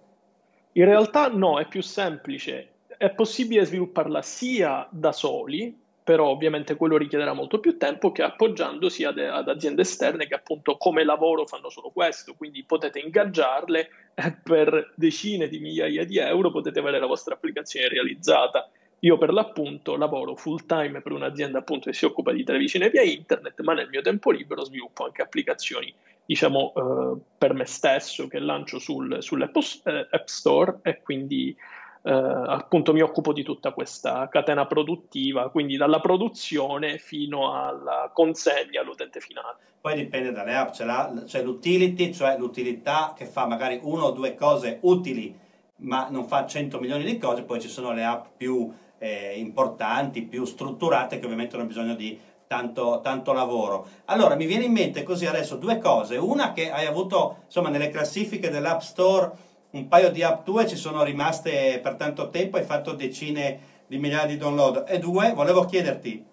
In 0.71 0.85
realtà 0.85 1.27
no, 1.27 1.59
è 1.59 1.67
più 1.67 1.83
semplice. 1.83 2.69
È 2.97 3.11
possibile 3.11 3.65
svilupparla 3.65 4.23
sia 4.23 4.87
da 4.89 5.11
soli, 5.11 5.80
però 6.03 6.27
ovviamente 6.27 6.75
quello 6.75 6.97
richiederà 6.97 7.33
molto 7.33 7.59
più 7.59 7.77
tempo, 7.77 8.11
che 8.11 8.23
appoggiandosi 8.23 9.03
ad, 9.03 9.19
ad 9.19 9.47
aziende 9.47 9.83
esterne 9.83 10.27
che 10.27 10.33
appunto 10.33 10.77
come 10.77 11.03
lavoro 11.03 11.45
fanno 11.45 11.69
solo 11.69 11.89
questo, 11.91 12.33
quindi 12.35 12.63
potete 12.63 12.99
ingaggiarle 12.99 13.89
e 14.15 14.35
per 14.43 14.93
decine 14.95 15.47
di 15.47 15.59
migliaia 15.59 16.03
di 16.03 16.17
euro 16.17 16.51
potete 16.51 16.79
avere 16.79 16.99
la 16.99 17.05
vostra 17.05 17.35
applicazione 17.35 17.87
realizzata. 17.87 18.69
Io 19.03 19.17
per 19.17 19.33
l'appunto 19.33 19.95
lavoro 19.95 20.35
full 20.35 20.65
time 20.65 21.01
per 21.01 21.11
un'azienda 21.11 21.59
appunto 21.59 21.89
che 21.89 21.95
si 21.95 22.05
occupa 22.05 22.31
di 22.31 22.43
televisione 22.43 22.89
via 22.89 23.01
internet, 23.01 23.59
ma 23.61 23.73
nel 23.73 23.89
mio 23.89 24.01
tempo 24.01 24.29
libero 24.29 24.63
sviluppo 24.63 25.05
anche 25.05 25.23
applicazioni, 25.23 25.91
diciamo, 26.23 26.73
eh, 26.75 27.19
per 27.37 27.53
me 27.53 27.65
stesso 27.65 28.27
che 28.27 28.39
lancio 28.39 28.77
sul, 28.77 29.17
sull'App 29.21 29.55
eh, 29.85 30.07
Store 30.25 30.79
e 30.83 31.01
quindi 31.01 31.55
eh, 32.03 32.11
appunto 32.11 32.93
mi 32.93 33.01
occupo 33.01 33.33
di 33.33 33.43
tutta 33.43 33.71
questa 33.71 34.27
catena 34.29 34.65
produttiva, 34.65 35.49
quindi 35.49 35.77
dalla 35.77 35.99
produzione 35.99 36.97
fino 36.97 37.53
alla 37.53 38.09
consegna 38.13 38.81
all'utente 38.81 39.19
finale. 39.19 39.57
Poi 39.81 39.95
dipende 39.95 40.31
dalle 40.31 40.55
app, 40.55 40.71
c'è, 40.71 40.85
la, 40.85 41.11
c'è 41.25 41.43
l'utility, 41.43 42.13
cioè 42.13 42.37
l'utilità 42.37 43.13
che 43.15 43.25
fa 43.25 43.45
magari 43.45 43.79
una 43.83 44.05
o 44.05 44.11
due 44.11 44.35
cose 44.35 44.79
utili 44.81 45.37
ma 45.81 46.07
non 46.09 46.27
fa 46.27 46.45
100 46.45 46.79
milioni 46.79 47.03
di 47.03 47.17
cose, 47.17 47.43
poi 47.43 47.59
ci 47.59 47.67
sono 47.67 47.91
le 47.91 48.03
app 48.03 48.25
più 48.37 48.71
eh, 48.97 49.33
importanti, 49.37 50.21
più 50.21 50.45
strutturate 50.45 51.19
che 51.19 51.25
ovviamente 51.25 51.55
hanno 51.55 51.65
bisogno 51.65 51.95
di 51.95 52.19
tanto, 52.47 52.99
tanto, 53.01 53.33
lavoro. 53.33 53.87
Allora 54.05 54.35
mi 54.35 54.45
viene 54.45 54.65
in 54.65 54.73
mente 54.73 55.03
così 55.03 55.25
adesso 55.25 55.55
due 55.55 55.79
cose, 55.79 56.17
una 56.17 56.51
che 56.51 56.69
hai 56.69 56.85
avuto 56.85 57.43
insomma 57.45 57.69
nelle 57.69 57.89
classifiche 57.89 58.49
dell'App 58.49 58.81
Store 58.81 59.31
un 59.71 59.87
paio 59.87 60.11
di 60.11 60.23
app 60.23 60.43
tue 60.43 60.67
ci 60.67 60.75
sono 60.75 61.03
rimaste 61.03 61.79
per 61.81 61.95
tanto 61.95 62.29
tempo, 62.29 62.57
hai 62.57 62.63
fatto 62.63 62.93
decine 62.93 63.59
di 63.87 63.97
migliaia 63.97 64.25
di 64.25 64.37
download. 64.37 64.85
E 64.87 64.99
due, 64.99 65.33
volevo 65.33 65.65
chiederti 65.65 66.25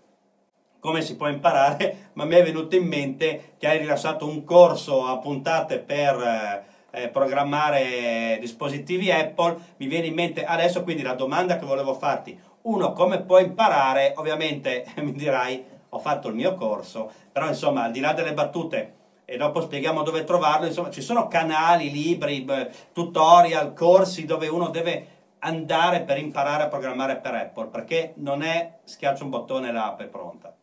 come 0.80 1.02
si 1.02 1.16
può 1.16 1.28
imparare, 1.28 2.10
ma 2.14 2.24
mi 2.24 2.34
è 2.34 2.42
venuto 2.42 2.76
in 2.76 2.86
mente 2.86 3.54
che 3.58 3.66
hai 3.66 3.78
rilasciato 3.78 4.26
un 4.26 4.44
corso 4.44 5.06
a 5.06 5.18
puntate 5.18 5.78
per 5.78 6.14
eh, 6.20 7.02
eh, 7.02 7.08
programmare 7.08 8.38
dispositivi 8.40 9.10
Apple, 9.10 9.56
mi 9.76 9.86
viene 9.86 10.06
in 10.06 10.14
mente 10.14 10.44
adesso 10.44 10.82
quindi 10.82 11.02
la 11.02 11.14
domanda 11.14 11.58
che 11.58 11.66
volevo 11.66 11.94
farti, 11.94 12.38
uno 12.62 12.92
come 12.92 13.22
può 13.22 13.38
imparare, 13.38 14.14
ovviamente 14.16 14.84
mi 14.98 15.12
dirai 15.12 15.76
ho 15.90 15.98
fatto 16.00 16.28
il 16.28 16.34
mio 16.34 16.54
corso, 16.54 17.10
però 17.32 17.48
insomma 17.48 17.84
al 17.84 17.92
di 17.92 18.00
là 18.00 18.12
delle 18.12 18.34
battute 18.34 18.96
e 19.30 19.36
dopo 19.36 19.60
spieghiamo 19.60 20.02
dove 20.02 20.24
trovarlo, 20.24 20.64
insomma 20.64 20.90
ci 20.90 21.02
sono 21.02 21.28
canali, 21.28 21.90
libri, 21.90 22.46
tutorial, 22.94 23.74
corsi 23.74 24.24
dove 24.24 24.48
uno 24.48 24.70
deve 24.70 25.06
andare 25.40 26.00
per 26.00 26.16
imparare 26.16 26.62
a 26.62 26.68
programmare 26.68 27.18
per 27.18 27.34
Apple, 27.34 27.66
perché 27.66 28.14
non 28.16 28.40
è 28.42 28.78
schiaccio 28.84 29.24
un 29.24 29.30
bottone 29.30 29.68
e 29.68 29.72
l'app 29.72 30.00
è 30.00 30.06
pronta. 30.06 30.56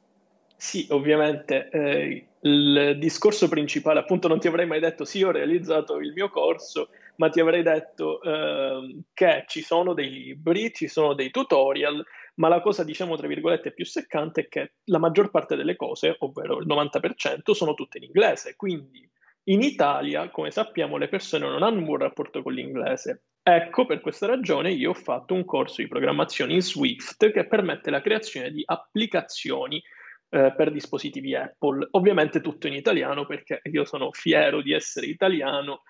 Sì, 0.55 0.87
ovviamente 0.89 1.69
eh, 1.69 2.25
il 2.39 2.97
discorso 2.97 3.47
principale, 3.47 3.99
appunto 3.99 4.27
non 4.27 4.39
ti 4.39 4.47
avrei 4.47 4.65
mai 4.65 4.79
detto 4.79 5.05
sì, 5.05 5.21
ho 5.21 5.29
realizzato 5.29 5.97
il 5.99 6.11
mio 6.11 6.29
corso, 6.29 6.89
ma 7.17 7.29
ti 7.29 7.39
avrei 7.39 7.61
detto 7.61 8.19
eh, 8.23 9.03
che 9.13 9.43
ci 9.45 9.61
sono 9.61 9.93
dei 9.93 10.09
libri, 10.09 10.73
ci 10.73 10.87
sono 10.87 11.13
dei 11.13 11.29
tutorial, 11.29 12.03
ma 12.35 12.47
la 12.47 12.61
cosa, 12.61 12.83
diciamo, 12.83 13.15
tra 13.15 13.27
virgolette, 13.27 13.73
più 13.73 13.85
seccante 13.85 14.41
è 14.41 14.47
che 14.47 14.73
la 14.85 14.99
maggior 14.99 15.29
parte 15.29 15.55
delle 15.55 15.75
cose, 15.75 16.15
ovvero 16.19 16.59
il 16.59 16.67
90%, 16.67 17.51
sono 17.51 17.73
tutte 17.73 17.97
in 17.97 18.05
inglese. 18.05 18.55
Quindi 18.55 19.09
in 19.47 19.61
Italia, 19.61 20.29
come 20.29 20.51
sappiamo, 20.51 20.97
le 20.97 21.07
persone 21.07 21.47
non 21.47 21.63
hanno 21.63 21.77
un 21.77 21.85
buon 21.85 21.99
rapporto 21.99 22.41
con 22.41 22.53
l'inglese. 22.53 23.25
Ecco, 23.43 23.85
per 23.85 24.01
questa 24.01 24.25
ragione 24.25 24.71
io 24.71 24.89
ho 24.89 24.95
fatto 24.95 25.35
un 25.35 25.45
corso 25.45 25.81
di 25.81 25.87
programmazione 25.87 26.53
in 26.53 26.61
Swift 26.61 27.31
che 27.31 27.45
permette 27.45 27.91
la 27.91 28.01
creazione 28.01 28.49
di 28.49 28.63
applicazioni 28.65 29.81
eh, 30.29 30.51
per 30.57 30.71
dispositivi 30.71 31.35
Apple. 31.35 31.87
Ovviamente 31.91 32.41
tutto 32.41 32.65
in 32.65 32.73
italiano 32.73 33.27
perché 33.27 33.61
io 33.65 33.85
sono 33.85 34.11
fiero 34.11 34.61
di 34.63 34.73
essere 34.73 35.05
italiano 35.05 35.83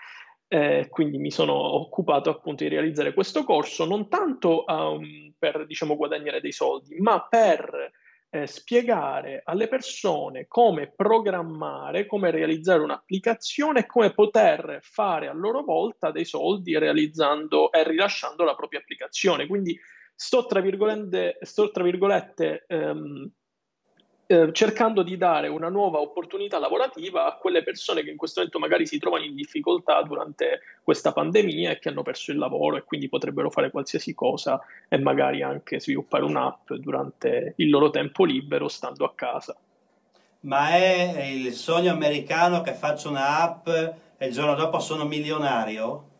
eh, 0.47 0.87
quindi 0.89 1.17
mi 1.17 1.31
sono 1.31 1.53
occupato 1.53 2.29
appunto 2.29 2.63
di 2.63 2.69
realizzare 2.69 3.13
questo 3.13 3.43
corso 3.43 3.85
non 3.85 4.07
tanto 4.07 4.63
um, 4.67 5.33
per 5.37 5.65
diciamo 5.65 5.95
guadagnare 5.95 6.39
dei 6.39 6.51
soldi, 6.51 6.95
ma 6.99 7.25
per 7.27 7.91
eh, 8.29 8.47
spiegare 8.47 9.41
alle 9.43 9.67
persone 9.67 10.45
come 10.47 10.91
programmare, 10.93 12.05
come 12.05 12.31
realizzare 12.31 12.81
un'applicazione 12.81 13.81
e 13.81 13.85
come 13.85 14.13
poter 14.13 14.79
fare 14.81 15.27
a 15.27 15.33
loro 15.33 15.63
volta 15.63 16.11
dei 16.11 16.25
soldi 16.25 16.77
realizzando 16.77 17.71
e 17.71 17.83
rilasciando 17.83 18.43
la 18.43 18.55
propria 18.55 18.79
applicazione. 18.79 19.47
Quindi 19.47 19.79
sto 20.13 20.45
tra 20.45 20.59
virgolette, 20.59 21.37
sto, 21.41 21.71
tra 21.71 21.83
virgolette 21.83 22.65
um, 22.69 23.29
eh, 24.27 24.51
cercando 24.53 25.03
di 25.03 25.17
dare 25.17 25.47
una 25.47 25.69
nuova 25.69 25.99
opportunità 25.99 26.57
lavorativa 26.57 27.27
a 27.27 27.35
quelle 27.35 27.61
persone 27.61 28.03
che 28.03 28.09
in 28.09 28.17
questo 28.17 28.39
momento 28.39 28.59
magari 28.59 28.87
si 28.87 28.97
trovano 28.97 29.23
in 29.23 29.35
difficoltà 29.35 30.01
durante 30.01 30.61
questa 30.81 31.11
pandemia 31.11 31.71
e 31.71 31.79
che 31.79 31.89
hanno 31.89 32.01
perso 32.01 32.31
il 32.31 32.37
lavoro 32.37 32.77
e 32.77 32.83
quindi 32.83 33.07
potrebbero 33.07 33.51
fare 33.51 33.69
qualsiasi 33.69 34.15
cosa 34.15 34.59
e 34.87 34.97
magari 34.97 35.43
anche 35.43 35.79
sviluppare 35.79 36.23
un'app 36.23 36.73
durante 36.73 37.53
il 37.57 37.69
loro 37.69 37.91
tempo 37.91 38.25
libero 38.25 38.67
stando 38.67 39.05
a 39.05 39.13
casa. 39.13 39.55
Ma 40.41 40.69
è 40.69 41.23
il 41.23 41.53
sogno 41.53 41.91
americano 41.91 42.61
che 42.61 42.73
faccio 42.73 43.09
un'app 43.09 43.67
e 43.67 44.25
il 44.27 44.31
giorno 44.31 44.55
dopo 44.55 44.79
sono 44.79 45.05
milionario? 45.05 46.13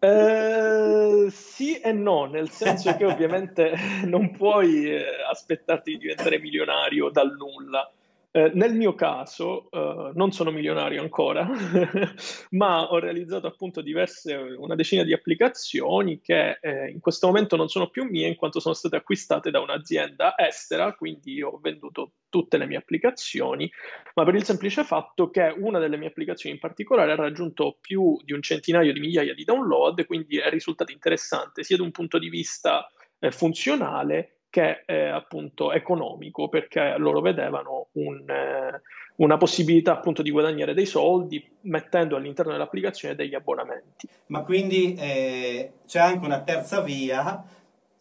Eh, 0.00 1.26
sì 1.30 1.80
e 1.80 1.92
no, 1.92 2.26
nel 2.26 2.50
senso 2.50 2.96
che 2.96 3.04
ovviamente 3.04 3.74
non 4.06 4.30
puoi 4.30 4.86
eh, 4.94 5.04
aspettarti 5.28 5.92
di 5.92 5.98
diventare 5.98 6.38
milionario 6.38 7.10
dal 7.10 7.34
nulla. 7.36 7.90
Eh, 8.30 8.52
nel 8.54 8.74
mio 8.74 8.94
caso, 8.94 9.68
eh, 9.70 10.12
non 10.14 10.30
sono 10.30 10.50
milionario 10.50 11.00
ancora, 11.00 11.48
ma 12.50 12.92
ho 12.92 12.98
realizzato 12.98 13.46
appunto 13.46 13.80
diverse, 13.80 14.34
una 14.34 14.74
decina 14.74 15.02
di 15.02 15.14
applicazioni 15.14 16.20
che 16.20 16.58
eh, 16.60 16.90
in 16.90 17.00
questo 17.00 17.26
momento 17.26 17.56
non 17.56 17.68
sono 17.68 17.88
più 17.88 18.04
mie 18.04 18.28
in 18.28 18.36
quanto 18.36 18.60
sono 18.60 18.74
state 18.74 18.96
acquistate 18.96 19.50
da 19.50 19.60
un'azienda 19.60 20.34
estera, 20.36 20.94
quindi 20.94 21.42
ho 21.42 21.58
venduto 21.60 22.12
tutte 22.28 22.56
le 22.56 22.66
mie 22.66 22.76
applicazioni, 22.76 23.70
ma 24.14 24.24
per 24.24 24.34
il 24.34 24.44
semplice 24.44 24.84
fatto 24.84 25.30
che 25.30 25.54
una 25.56 25.78
delle 25.78 25.96
mie 25.96 26.08
applicazioni 26.08 26.54
in 26.54 26.60
particolare 26.60 27.12
ha 27.12 27.16
raggiunto 27.16 27.76
più 27.80 28.16
di 28.24 28.32
un 28.32 28.42
centinaio 28.42 28.92
di 28.92 29.00
migliaia 29.00 29.34
di 29.34 29.44
download, 29.44 30.04
quindi 30.06 30.38
è 30.38 30.48
risultato 30.50 30.92
interessante 30.92 31.62
sia 31.62 31.76
da 31.76 31.82
un 31.82 31.90
punto 31.90 32.18
di 32.18 32.28
vista 32.28 32.88
eh, 33.18 33.30
funzionale 33.30 34.38
che 34.50 34.84
è 34.84 35.04
appunto 35.08 35.72
economico, 35.72 36.48
perché 36.48 36.96
loro 36.96 37.20
vedevano 37.20 37.88
un, 37.92 38.28
eh, 38.28 38.80
una 39.16 39.36
possibilità 39.36 39.92
appunto 39.92 40.22
di 40.22 40.30
guadagnare 40.30 40.72
dei 40.72 40.86
soldi 40.86 41.44
mettendo 41.62 42.16
all'interno 42.16 42.52
dell'applicazione 42.52 43.14
degli 43.14 43.34
abbonamenti. 43.34 44.08
Ma 44.26 44.42
quindi 44.42 44.94
eh, 44.94 45.72
c'è 45.86 46.00
anche 46.00 46.24
una 46.24 46.40
terza 46.40 46.80
via. 46.80 47.44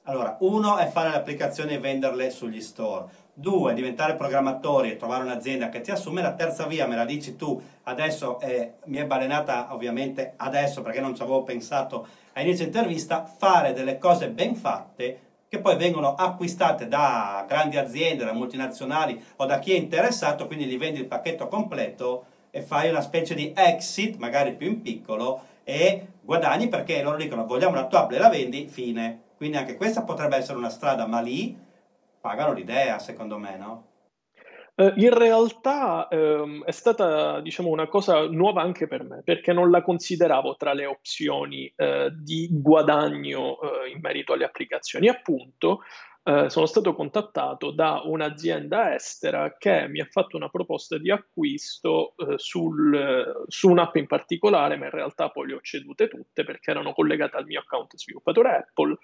Allora, 0.04 0.38
uno 0.40 0.78
è 0.78 0.88
fare 0.88 1.10
le 1.10 1.18
applicazioni 1.18 1.74
e 1.74 1.80
venderle 1.80 2.30
sugli 2.30 2.62
store. 2.62 3.26
Due, 3.40 3.76
diventare 3.76 4.16
programmatori 4.16 4.90
e 4.90 4.96
trovare 4.96 5.22
un'azienda 5.22 5.70
che 5.70 5.82
ti 5.82 5.92
assume. 5.92 6.24
La 6.24 6.34
terza 6.34 6.66
via, 6.66 6.88
me 6.88 6.96
la 6.96 7.06
dici 7.06 7.36
tu, 7.36 7.62
adesso 7.84 8.40
eh, 8.40 8.78
mi 8.86 8.98
è 8.98 9.06
balenata 9.06 9.68
ovviamente 9.76 10.34
adesso 10.38 10.82
perché 10.82 11.00
non 11.02 11.14
ci 11.14 11.22
avevo 11.22 11.44
pensato 11.44 12.08
a 12.34 12.42
inizio 12.42 12.66
intervista, 12.66 13.26
fare 13.26 13.74
delle 13.74 14.00
cose 14.00 14.30
ben 14.30 14.56
fatte 14.56 15.20
che 15.48 15.60
poi 15.60 15.76
vengono 15.76 16.16
acquistate 16.16 16.88
da 16.88 17.46
grandi 17.48 17.78
aziende, 17.78 18.26
da 18.26 18.34
multinazionali 18.34 19.24
o 19.36 19.46
da 19.46 19.60
chi 19.60 19.74
è 19.74 19.78
interessato, 19.78 20.48
quindi 20.48 20.66
gli 20.66 20.80
vendi 20.80 21.02
il 21.02 21.06
pacchetto 21.06 21.48
completo 21.48 22.26
e 22.50 22.64
fai 22.64 22.90
una 22.90 23.02
specie 23.02 23.36
di 23.36 23.54
exit, 23.56 24.18
magari 24.18 24.56
più 24.56 24.68
in 24.68 24.82
piccolo, 24.82 25.42
e 25.64 26.08
guadagni 26.22 26.70
perché 26.70 27.04
loro 27.04 27.18
dicono 27.18 27.46
vogliamo 27.46 27.76
la 27.76 27.86
tua 27.86 28.00
app 28.00 28.14
e 28.14 28.18
la 28.18 28.30
vendi, 28.30 28.68
fine. 28.68 29.26
Quindi 29.38 29.58
anche 29.58 29.78
questa 29.78 30.02
potrebbe 30.02 30.38
essere 30.38 30.58
una 30.58 30.70
strada, 30.70 31.06
ma 31.06 31.22
lì 31.22 31.66
pagano 32.28 32.52
l'idea, 32.52 33.00
secondo 33.00 33.38
me, 33.38 33.58
no? 33.58 33.92
Uh, 34.76 34.92
in 34.98 35.18
realtà 35.18 36.08
um, 36.12 36.64
è 36.66 36.72
stata 36.72 37.40
diciamo, 37.40 37.70
una 37.70 37.88
cosa 37.88 38.28
nuova 38.28 38.62
anche 38.62 38.86
per 38.86 39.04
me, 39.06 39.22
perché 39.24 39.54
non 39.54 39.72
la 39.72 39.82
consideravo 39.82 40.56
tra 40.58 40.74
le 40.74 40.86
opzioni 40.86 41.74
uh, 41.78 42.10
di 42.12 42.50
guadagno 42.52 43.54
uh, 43.54 43.90
in 43.90 44.00
merito 44.02 44.34
alle 44.34 44.44
applicazioni. 44.44 45.08
Appunto, 45.08 45.84
sono 46.48 46.66
stato 46.66 46.94
contattato 46.94 47.72
da 47.72 48.02
un'azienda 48.04 48.94
estera 48.94 49.56
che 49.58 49.88
mi 49.88 50.02
ha 50.02 50.08
fatto 50.12 50.36
una 50.36 50.50
proposta 50.50 50.98
di 50.98 51.10
acquisto 51.10 52.16
sul, 52.36 53.46
su 53.48 53.70
un'app 53.70 53.96
in 53.96 54.08
particolare, 54.08 54.76
ma 54.76 54.88
in 54.88 54.92
realtà 54.92 55.30
poi 55.30 55.48
le 55.48 55.54
ho 55.54 55.62
cedute 55.62 56.10
tutte 56.10 56.44
perché 56.44 56.72
erano 56.72 56.92
collegate 56.92 57.38
al 57.38 57.46
mio 57.46 57.62
account 57.62 57.96
sviluppatore 57.96 58.58
Apple 58.58 58.98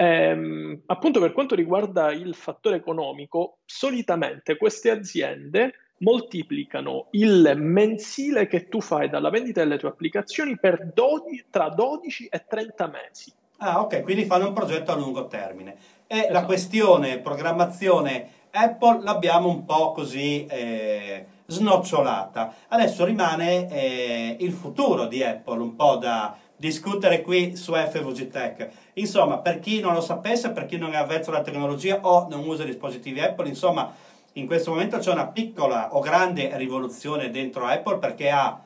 Ehm, 0.00 0.82
appunto 0.86 1.18
per 1.18 1.32
quanto 1.32 1.56
riguarda 1.56 2.12
il 2.12 2.36
fattore 2.36 2.76
economico, 2.76 3.58
solitamente 3.64 4.56
queste 4.56 4.90
aziende 4.90 5.74
moltiplicano 5.98 7.08
il 7.10 7.54
mensile 7.56 8.46
che 8.46 8.68
tu 8.68 8.80
fai 8.80 9.08
dalla 9.08 9.28
vendita 9.28 9.60
delle 9.60 9.76
tue 9.76 9.88
applicazioni 9.88 10.56
per 10.56 10.92
12, 10.94 11.46
tra 11.50 11.70
12 11.70 12.26
e 12.26 12.44
30 12.46 12.86
mesi. 12.86 13.32
Ah, 13.56 13.80
ok, 13.80 14.02
quindi 14.02 14.24
fanno 14.24 14.46
un 14.46 14.52
progetto 14.52 14.92
a 14.92 14.96
lungo 14.96 15.26
termine. 15.26 15.76
E 16.06 16.16
esatto. 16.18 16.32
la 16.32 16.44
questione 16.44 17.18
programmazione 17.18 18.28
Apple 18.52 19.02
l'abbiamo 19.02 19.48
un 19.48 19.64
po' 19.64 19.90
così 19.90 20.46
eh, 20.46 21.26
snocciolata. 21.46 22.54
Adesso 22.68 23.04
rimane 23.04 23.68
eh, 23.68 24.36
il 24.38 24.52
futuro 24.52 25.06
di 25.06 25.24
Apple, 25.24 25.60
un 25.60 25.74
po' 25.74 25.96
da 25.96 26.36
discutere 26.58 27.22
qui 27.22 27.56
su 27.56 27.72
FVG 27.72 28.28
Tech. 28.28 28.68
Insomma, 28.94 29.38
per 29.38 29.60
chi 29.60 29.80
non 29.80 29.94
lo 29.94 30.00
sapesse, 30.00 30.50
per 30.50 30.66
chi 30.66 30.76
non 30.76 30.92
è 30.92 30.96
avvezzo 30.96 31.30
alla 31.30 31.42
tecnologia 31.42 32.00
o 32.02 32.26
non 32.28 32.46
usa 32.46 32.64
dispositivi 32.64 33.20
Apple, 33.20 33.48
insomma, 33.48 33.94
in 34.32 34.46
questo 34.46 34.72
momento 34.72 34.98
c'è 34.98 35.12
una 35.12 35.28
piccola 35.28 35.94
o 35.94 36.00
grande 36.00 36.56
rivoluzione 36.56 37.30
dentro 37.30 37.64
Apple 37.64 37.98
perché 37.98 38.30
ha 38.30 38.60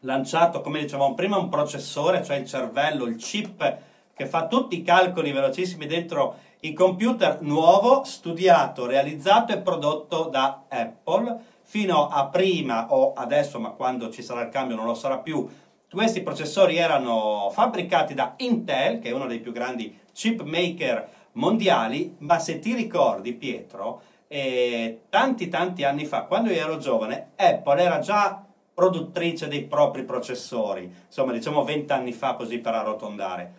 lanciato, 0.00 0.60
come 0.60 0.80
dicevamo 0.80 1.14
prima, 1.14 1.38
un 1.38 1.48
processore, 1.48 2.24
cioè 2.24 2.36
il 2.36 2.46
cervello, 2.46 3.04
il 3.04 3.16
chip 3.16 3.78
che 4.12 4.26
fa 4.26 4.46
tutti 4.46 4.76
i 4.78 4.82
calcoli 4.82 5.32
velocissimi 5.32 5.86
dentro 5.86 6.36
i 6.60 6.72
computer 6.72 7.40
nuovo, 7.42 8.02
studiato, 8.04 8.86
realizzato 8.86 9.52
e 9.52 9.58
prodotto 9.58 10.24
da 10.24 10.64
Apple 10.68 11.54
fino 11.62 12.08
a 12.08 12.26
prima 12.26 12.92
o 12.92 13.12
adesso, 13.12 13.58
ma 13.58 13.70
quando 13.70 14.10
ci 14.10 14.22
sarà 14.22 14.42
il 14.42 14.48
cambio 14.50 14.76
non 14.76 14.86
lo 14.86 14.94
sarà 14.94 15.18
più, 15.18 15.48
questi 15.90 16.22
processori 16.22 16.76
erano 16.76 17.50
fabbricati 17.52 18.14
da 18.14 18.34
Intel, 18.38 18.98
che 18.98 19.08
è 19.08 19.12
uno 19.12 19.26
dei 19.26 19.40
più 19.40 19.52
grandi 19.52 19.98
chip 20.12 20.42
maker 20.42 21.08
mondiali, 21.32 22.16
ma 22.18 22.38
se 22.38 22.58
ti 22.58 22.74
ricordi 22.74 23.34
Pietro, 23.34 24.02
eh, 24.28 25.02
tanti 25.08 25.48
tanti 25.48 25.84
anni 25.84 26.04
fa, 26.04 26.22
quando 26.22 26.50
io 26.50 26.60
ero 26.60 26.78
giovane, 26.78 27.30
Apple 27.36 27.82
era 27.82 28.00
già 28.00 28.44
produttrice 28.74 29.48
dei 29.48 29.64
propri 29.64 30.04
processori, 30.04 30.92
insomma 31.06 31.32
diciamo 31.32 31.64
20 31.64 31.92
anni 31.92 32.12
fa 32.12 32.34
così 32.34 32.58
per 32.58 32.74
arrotondare, 32.74 33.52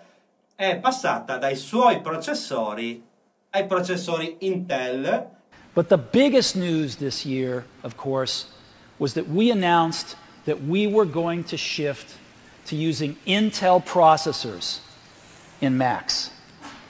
è 0.55 0.77
passata 0.77 1.37
dai 1.37 1.55
suoi 1.55 2.01
processori 2.01 3.03
ai 3.51 3.65
processori 3.65 4.37
Intel. 4.39 5.29
But 5.73 5.87
the 5.87 5.97
biggest 5.97 6.55
news 6.55 6.97
this 6.97 7.25
year, 7.25 7.65
of 7.83 7.95
course, 7.95 8.47
was 8.97 9.13
that 9.13 9.27
we 9.27 9.51
announced 9.51 10.17
that 10.47 10.63
we 10.63 10.87
were 10.87 11.05
going 11.05 11.43
to 11.43 11.57
shift 11.57 12.15
to 12.65 12.75
using 12.75 13.17
Intel 13.25 13.83
processors 13.83 14.79
in 15.59 15.75
Macs. 15.75 16.31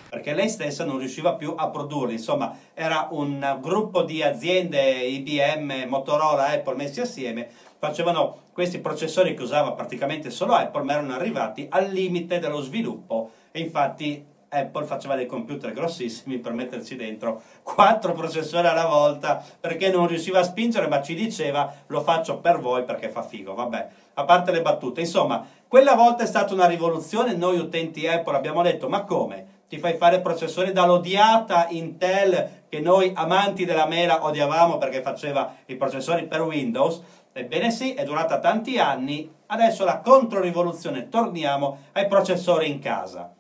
Perché 0.10 0.34
lei 0.34 0.48
stessa 0.48 0.86
non 0.86 1.00
riusciva 1.00 1.34
più 1.34 1.54
a 1.58 1.70
produrli, 1.70 2.14
insomma, 2.14 2.58
era 2.74 3.10
un 3.12 3.58
gruppo 3.60 4.04
di 4.04 4.24
aziende 4.24 4.80
IBM, 4.80 5.88
Motorola, 5.88 6.48
Apple 6.48 6.76
messi 6.76 7.02
assieme, 7.02 7.50
facevano 7.78 8.44
questi 8.54 8.80
processori 8.80 9.36
che 9.36 9.44
usava 9.44 9.74
praticamente 9.74 10.30
solo 10.30 10.54
Apple, 10.54 10.84
ma 10.84 10.94
erano 10.94 11.14
arrivati 11.14 11.68
al 11.70 11.90
limite 11.92 12.40
dello 12.40 12.62
sviluppo. 12.62 13.32
E 13.52 13.60
infatti 13.60 14.24
Apple 14.50 14.86
faceva 14.86 15.16
dei 15.16 15.26
computer 15.26 15.74
grossissimi 15.74 16.38
per 16.38 16.54
metterci 16.54 16.96
dentro 16.96 17.42
quattro 17.64 18.14
processori 18.14 18.66
alla 18.66 18.86
volta 18.86 19.44
perché 19.60 19.90
non 19.90 20.08
riusciva 20.08 20.40
a 20.40 20.44
spingere, 20.44 20.88
ma 20.88 21.02
ci 21.02 21.16
diceva 21.16 21.74
lo 21.88 22.02
faccio 22.02 22.38
per 22.40 22.60
voi 22.60 22.84
perché 22.84 23.10
fa 23.10 23.24
figo. 23.24 23.54
Vabbè, 23.54 23.88
a 24.14 24.24
parte 24.24 24.52
le 24.52 24.62
battute, 24.62 25.02
insomma, 25.02 25.46
quella 25.68 25.96
volta 25.96 26.24
è 26.24 26.28
stata 26.28 26.54
una 26.54 26.66
rivoluzione. 26.66 27.36
Noi 27.36 27.58
utenti 27.58 28.08
Apple 28.08 28.36
abbiamo 28.36 28.62
detto: 28.62 28.88
ma 28.88 29.04
come? 29.04 29.56
Ti 29.68 29.80
fai 29.80 29.96
fare 29.96 30.22
processori 30.22 30.72
dall'odiata 30.72 31.68
Intel 31.72 32.64
che 32.70 32.80
noi 32.80 33.12
amanti 33.14 33.66
della 33.66 33.86
mela 33.86 34.24
odiavamo 34.24 34.78
perché 34.78 35.02
faceva 35.02 35.54
i 35.66 35.76
processori 35.76 36.26
per 36.26 36.42
Windows? 36.42 37.02
Ebbene 37.34 37.70
sì, 37.70 37.94
è 37.94 38.06
durata 38.06 38.40
tanti 38.40 38.80
anni. 38.80 39.30
Adesso 39.48 39.84
la 39.84 40.00
controrivoluzione, 40.00 41.10
torniamo 41.10 41.80
ai 41.92 42.08
processori 42.08 42.70
in 42.70 42.80
casa. 42.80 43.34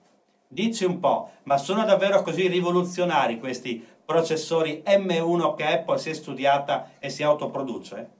Dici 0.49 0.85
un 0.85 0.99
po', 0.99 1.31
ma 1.43 1.57
sono 1.57 1.83
davvero 1.83 2.21
così 2.21 2.47
rivoluzionari 2.47 3.37
questi 3.37 3.85
processori 4.05 4.81
M1 4.85 5.55
che 5.55 5.63
Apple 5.65 5.97
si 5.97 6.09
è 6.09 6.13
studiata 6.13 6.93
e 6.99 7.09
si 7.09 7.21
autoproduce? 7.21 8.11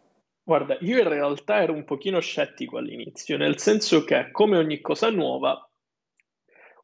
Guarda, 0.44 0.78
io 0.82 0.98
in 0.98 1.08
realtà 1.08 1.62
ero 1.62 1.74
un 1.74 1.86
pochino 1.86 2.20
scettico 2.20 2.78
all'inizio, 2.78 3.38
nel 3.38 3.58
senso 3.60 4.04
che 4.04 4.32
come 4.32 4.58
ogni 4.58 4.82
cosa 4.82 5.10
nuova 5.10 5.62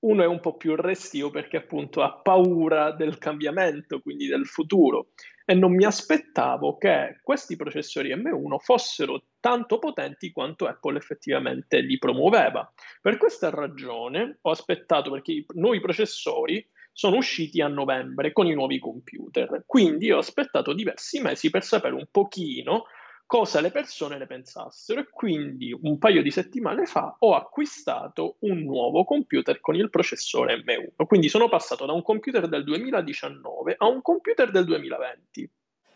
uno 0.03 0.23
è 0.23 0.25
un 0.25 0.39
po' 0.39 0.55
più 0.55 0.75
restio 0.75 1.29
perché 1.29 1.57
appunto 1.57 2.01
ha 2.01 2.13
paura 2.13 2.91
del 2.91 3.17
cambiamento, 3.17 4.01
quindi 4.01 4.27
del 4.27 4.45
futuro 4.45 5.07
e 5.45 5.53
non 5.53 5.73
mi 5.73 5.85
aspettavo 5.85 6.77
che 6.77 7.19
questi 7.21 7.55
processori 7.55 8.15
M1 8.15 8.57
fossero 8.59 9.23
tanto 9.39 9.79
potenti 9.79 10.31
quanto 10.31 10.67
Apple 10.67 10.97
effettivamente 10.97 11.79
li 11.81 11.97
promuoveva. 11.97 12.71
Per 13.01 13.17
questa 13.17 13.49
ragione 13.49 14.37
ho 14.41 14.51
aspettato 14.51 15.11
perché 15.11 15.31
i 15.33 15.45
nuovi 15.55 15.79
processori 15.79 16.65
sono 16.93 17.17
usciti 17.17 17.59
a 17.59 17.67
novembre 17.67 18.31
con 18.31 18.45
i 18.45 18.53
nuovi 18.53 18.79
computer. 18.79 19.63
Quindi 19.65 20.11
ho 20.11 20.19
aspettato 20.19 20.73
diversi 20.73 21.19
mesi 21.19 21.49
per 21.49 21.63
sapere 21.63 21.95
un 21.95 22.05
pochino 22.09 22.85
cosa 23.33 23.61
le 23.61 23.71
persone 23.71 24.19
ne 24.19 24.27
pensassero 24.27 24.99
e 24.99 25.09
quindi 25.09 25.75
un 25.81 25.97
paio 25.97 26.21
di 26.21 26.29
settimane 26.29 26.85
fa 26.85 27.15
ho 27.17 27.33
acquistato 27.33 28.35
un 28.41 28.59
nuovo 28.59 29.03
computer 29.05 29.59
con 29.59 29.73
il 29.73 29.89
processore 29.89 30.63
M1. 30.63 31.07
Quindi 31.07 31.29
sono 31.29 31.49
passato 31.49 31.87
da 31.87 31.93
un 31.93 32.03
computer 32.03 32.47
del 32.47 32.63
2019 32.63 33.73
a 33.75 33.87
un 33.87 34.03
computer 34.03 34.51
del 34.51 34.65
2020 34.65 35.49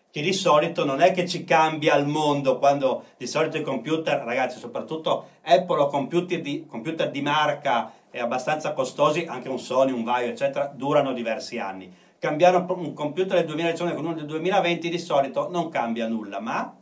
che 0.09 0.21
di 0.21 0.33
solito 0.33 0.83
non 0.83 0.99
è 0.99 1.11
che 1.11 1.27
ci 1.27 1.43
cambia 1.43 1.95
il 1.95 2.07
mondo 2.07 2.57
quando 2.57 3.03
di 3.17 3.27
solito 3.27 3.57
i 3.57 3.61
computer, 3.61 4.23
ragazzi, 4.23 4.57
soprattutto 4.57 5.27
Apple 5.43 5.81
o 5.81 5.87
computer 5.89 6.41
di, 6.41 6.65
computer 6.65 7.11
di 7.11 7.21
marca 7.21 7.93
e 8.09 8.19
abbastanza 8.19 8.73
costosi, 8.73 9.25
anche 9.29 9.47
un 9.47 9.59
Sony, 9.59 9.91
un 9.91 10.03
Vaio, 10.03 10.29
eccetera, 10.29 10.73
durano 10.73 11.13
diversi 11.13 11.59
anni. 11.59 11.93
Cambiare 12.17 12.57
un 12.67 12.93
computer 12.93 13.37
del 13.37 13.45
2019 13.45 13.95
con 13.95 14.05
uno 14.05 14.15
del 14.15 14.25
2020 14.25 14.89
di 14.89 14.97
solito 14.97 15.51
non 15.51 15.69
cambia 15.69 16.07
nulla, 16.07 16.39
ma... 16.39 16.77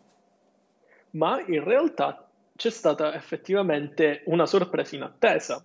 Ma 1.16 1.44
in 1.46 1.64
realtà 1.64 2.28
c'è 2.56 2.70
stata 2.70 3.14
effettivamente 3.14 4.22
una 4.26 4.46
sorpresa 4.46 4.96
inattesa. 4.96 5.64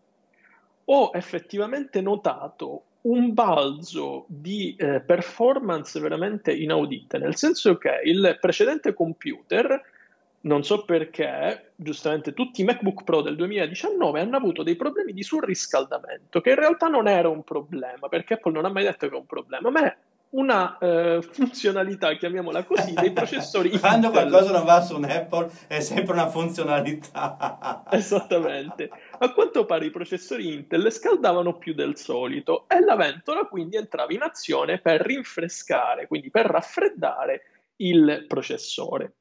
Ho 0.87 1.11
effettivamente 1.15 2.01
notato 2.01 2.85
un 3.03 3.33
balzo 3.33 4.25
di 4.29 4.75
eh, 4.77 5.01
performance 5.01 5.99
veramente 6.01 6.53
inaudite, 6.53 7.19
nel 7.19 7.37
senso 7.37 7.79
che 7.79 8.01
il 8.05 8.37
precedente 8.41 8.93
computer, 8.93 9.83
non 10.43 10.65
so 10.65 10.85
perché, 10.85 11.73
giustamente 11.77 12.35
tutti 12.35 12.61
i 12.61 12.65
MacBook 12.65 13.05
Pro 13.05 13.23
del 13.23 13.37
2019 13.37 14.21
hanno 14.21 14.37
avuto 14.37 14.63
dei 14.63 14.77
problemi 14.77 15.13
di 15.13 15.23
surriscaldamento, 15.23 16.41
che 16.41 16.51
in 16.51 16.57
realtà 16.57 16.89
non 16.89 17.09
era 17.09 17.29
un 17.29 17.43
problema, 17.43 18.09
perché 18.09 18.35
Apple 18.35 18.53
non 18.53 18.65
ha 18.67 18.71
mai 18.71 18.85
detto 18.85 19.09
che 19.09 19.15
è 19.15 19.19
un 19.19 19.27
problema, 19.27 19.71
ma 19.71 19.85
è 19.85 19.97
una 20.31 20.79
eh, 20.79 21.23
funzionalità, 21.33 22.15
chiamiamola 22.15 22.65
così, 22.65 22.93
dei 22.93 23.13
processori 23.13 23.71
Quando 23.79 24.09
Intel. 24.09 24.29
qualcosa 24.29 24.53
non 24.53 24.65
va 24.65 24.81
su 24.83 24.97
un 24.97 25.05
Apple 25.05 25.51
è 25.67 25.81
sempre 25.81 26.13
una 26.13 26.29
funzionalità. 26.29 27.85
Esattamente. 27.91 28.91
A 29.19 29.33
quanto 29.33 29.65
pare 29.65 29.87
i 29.87 29.91
processori 29.91 30.53
Intel 30.53 30.91
scaldavano 30.93 31.57
più 31.59 31.75
del 31.75 31.97
solito 31.97 32.67
e 32.69 32.81
la 32.81 32.97
ventola 32.97 33.45
quindi 33.45 33.77
entrava 33.77 34.13
in 34.13 34.23
azione 34.23 34.79
per 34.79 35.01
rinfrescare, 35.01 36.07
quindi 36.07 36.31
per 36.31 36.47
raffreddare 36.47 37.43
il 37.77 38.25
processore. 38.27 39.15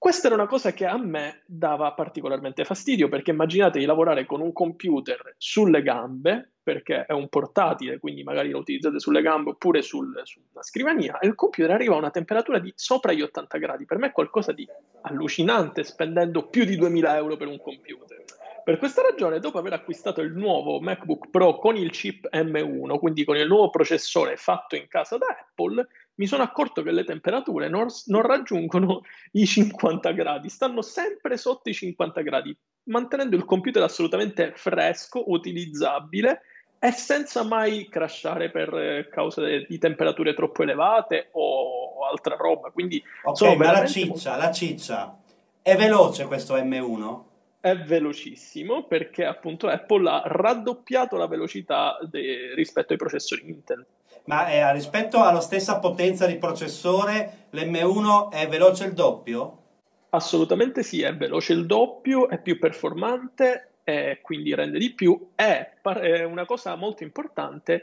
Questa 0.00 0.28
era 0.28 0.36
una 0.36 0.46
cosa 0.46 0.72
che 0.72 0.86
a 0.86 0.96
me 0.96 1.42
dava 1.44 1.92
particolarmente 1.92 2.64
fastidio 2.64 3.10
perché 3.10 3.32
immaginate 3.32 3.78
di 3.78 3.84
lavorare 3.84 4.24
con 4.24 4.40
un 4.40 4.50
computer 4.50 5.34
sulle 5.36 5.82
gambe, 5.82 6.52
perché 6.72 7.04
è 7.04 7.12
un 7.12 7.28
portatile, 7.28 7.98
quindi 7.98 8.22
magari 8.22 8.50
lo 8.50 8.58
utilizzate 8.58 9.00
sulle 9.00 9.22
gambe 9.22 9.50
oppure 9.50 9.82
sul, 9.82 10.20
su 10.22 10.40
una 10.52 10.62
scrivania, 10.62 11.18
e 11.18 11.26
il 11.26 11.34
computer 11.34 11.72
arriva 11.72 11.94
a 11.94 11.98
una 11.98 12.10
temperatura 12.10 12.60
di 12.60 12.72
sopra 12.76 13.12
gli 13.12 13.22
80 13.22 13.58
gradi. 13.58 13.84
Per 13.86 13.98
me 13.98 14.06
è 14.08 14.12
qualcosa 14.12 14.52
di 14.52 14.66
allucinante 15.02 15.82
spendendo 15.82 16.46
più 16.46 16.64
di 16.64 16.76
2000 16.76 17.16
euro 17.16 17.36
per 17.36 17.48
un 17.48 17.60
computer. 17.60 18.22
Per 18.62 18.78
questa 18.78 19.02
ragione, 19.02 19.40
dopo 19.40 19.58
aver 19.58 19.72
acquistato 19.72 20.20
il 20.20 20.32
nuovo 20.32 20.80
MacBook 20.80 21.30
Pro 21.30 21.58
con 21.58 21.76
il 21.76 21.90
chip 21.90 22.28
M1, 22.32 22.98
quindi 22.98 23.24
con 23.24 23.36
il 23.36 23.48
nuovo 23.48 23.68
processore 23.70 24.36
fatto 24.36 24.76
in 24.76 24.86
casa 24.86 25.16
da 25.16 25.26
Apple, 25.26 25.88
mi 26.14 26.26
sono 26.26 26.42
accorto 26.42 26.82
che 26.82 26.92
le 26.92 27.02
temperature 27.02 27.68
non, 27.68 27.88
non 28.06 28.22
raggiungono 28.22 29.00
i 29.32 29.46
50 29.46 30.12
gradi, 30.12 30.48
stanno 30.48 30.82
sempre 30.82 31.36
sotto 31.36 31.68
i 31.68 31.74
50 31.74 32.20
gradi, 32.20 32.56
mantenendo 32.84 33.34
il 33.34 33.44
computer 33.44 33.82
assolutamente 33.82 34.52
fresco, 34.54 35.30
utilizzabile 35.32 36.42
e 36.82 36.92
senza 36.92 37.44
mai 37.44 37.88
crashare 37.90 38.50
per 38.50 38.74
eh, 38.74 39.08
causa 39.10 39.44
di 39.44 39.78
temperature 39.78 40.32
troppo 40.32 40.62
elevate 40.62 41.28
o 41.32 42.06
altra 42.10 42.36
roba. 42.36 42.70
Quindi 42.70 43.02
ok, 43.22 43.54
ma 43.56 43.70
la 43.70 43.86
ciccia, 43.86 44.30
molto... 44.30 44.46
la 44.46 44.50
ciccia 44.50 45.18
è 45.60 45.76
veloce 45.76 46.24
questo 46.24 46.56
M1? 46.56 47.22
È 47.60 47.76
velocissimo 47.76 48.84
perché 48.84 49.26
appunto 49.26 49.68
Apple 49.68 50.08
ha 50.08 50.22
raddoppiato 50.24 51.18
la 51.18 51.26
velocità 51.26 51.98
de... 52.02 52.54
rispetto 52.54 52.92
ai 52.92 52.98
processori 52.98 53.42
Intel. 53.46 53.84
Ma 54.24 54.48
eh, 54.48 54.72
rispetto 54.72 55.22
alla 55.22 55.40
stessa 55.40 55.78
potenza 55.80 56.24
di 56.24 56.36
processore, 56.36 57.48
l'M1 57.50 58.30
è 58.30 58.48
veloce 58.48 58.84
il 58.84 58.94
doppio? 58.94 59.58
Assolutamente 60.10 60.82
sì, 60.82 61.02
è 61.02 61.14
veloce 61.14 61.52
il 61.52 61.66
doppio, 61.66 62.28
è 62.30 62.40
più 62.40 62.58
performante 62.58 63.69
e 63.84 64.20
quindi 64.22 64.54
rende 64.54 64.78
di 64.78 64.94
più. 64.94 65.30
È 65.34 65.78
una 66.24 66.44
cosa 66.44 66.74
molto 66.76 67.02
importante, 67.02 67.82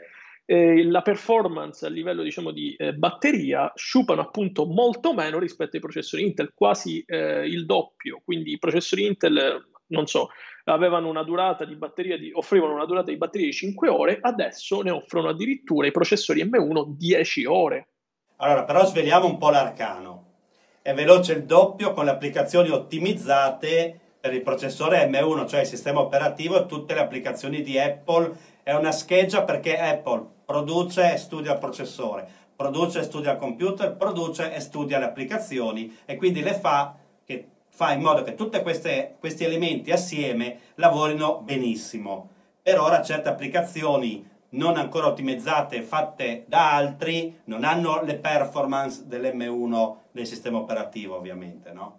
eh, 0.50 0.82
la 0.84 1.02
performance 1.02 1.84
a 1.84 1.90
livello 1.90 2.22
diciamo, 2.22 2.52
di 2.52 2.74
eh, 2.74 2.94
batteria 2.94 3.70
sciupano 3.74 4.22
appunto 4.22 4.64
molto 4.64 5.12
meno 5.12 5.38
rispetto 5.38 5.76
ai 5.76 5.82
processori 5.82 6.22
Intel, 6.22 6.52
quasi 6.54 7.02
eh, 7.06 7.46
il 7.46 7.66
doppio. 7.66 8.22
Quindi 8.24 8.52
i 8.52 8.58
processori 8.58 9.04
Intel 9.04 9.68
non 9.88 10.06
so, 10.06 10.30
avevano 10.64 11.08
una 11.08 11.22
durata 11.22 11.64
di 11.64 11.76
batteria 11.76 12.16
di, 12.16 12.30
offrivano 12.32 12.74
una 12.74 12.86
durata 12.86 13.10
di 13.10 13.18
batteria 13.18 13.46
di 13.46 13.52
5 13.52 13.88
ore, 13.88 14.18
adesso 14.20 14.80
ne 14.80 14.90
offrono 14.90 15.28
addirittura 15.28 15.86
i 15.86 15.92
processori 15.92 16.42
M1 16.44 16.84
10 16.86 17.44
ore. 17.44 17.88
Allora, 18.36 18.64
però 18.64 18.84
sveliamo 18.86 19.26
un 19.26 19.36
po' 19.36 19.50
l'arcano. 19.50 20.24
È 20.80 20.94
veloce 20.94 21.34
il 21.34 21.44
doppio 21.44 21.92
con 21.92 22.06
le 22.06 22.12
applicazioni 22.12 22.70
ottimizzate 22.70 24.00
per 24.20 24.34
il 24.34 24.42
processore 24.42 25.08
M1, 25.08 25.46
cioè 25.46 25.60
il 25.60 25.66
sistema 25.66 26.00
operativo 26.00 26.66
tutte 26.66 26.94
le 26.94 27.00
applicazioni 27.00 27.62
di 27.62 27.78
Apple. 27.78 28.36
È 28.62 28.74
una 28.74 28.92
scheggia 28.92 29.42
perché 29.42 29.78
Apple 29.78 30.26
produce 30.44 31.12
e 31.12 31.16
studia 31.16 31.52
il 31.52 31.58
processore, 31.58 32.28
produce 32.54 33.00
e 33.00 33.02
studia 33.04 33.32
il 33.32 33.38
computer, 33.38 33.96
produce 33.96 34.52
e 34.52 34.60
studia 34.60 34.98
le 34.98 35.06
applicazioni 35.06 35.96
e 36.04 36.16
quindi 36.16 36.42
le 36.42 36.54
fa 36.54 36.96
fa 37.78 37.92
in 37.92 38.00
modo 38.00 38.24
che 38.24 38.34
tutti 38.34 38.60
questi 38.60 39.44
elementi 39.44 39.92
assieme 39.92 40.58
lavorino 40.74 41.42
benissimo. 41.42 42.28
Per 42.60 42.80
ora 42.80 43.02
certe 43.02 43.28
applicazioni 43.28 44.28
non 44.50 44.76
ancora 44.76 45.06
ottimizzate 45.06 45.82
fatte 45.82 46.44
da 46.48 46.74
altri 46.74 47.38
non 47.44 47.62
hanno 47.62 48.02
le 48.02 48.16
performance 48.16 49.06
dell'M1 49.06 49.94
del 50.10 50.26
sistema 50.26 50.58
operativo 50.58 51.14
ovviamente, 51.14 51.70
no? 51.70 51.98